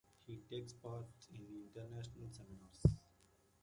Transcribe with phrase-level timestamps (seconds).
[0.25, 2.87] He takes part in international seminars.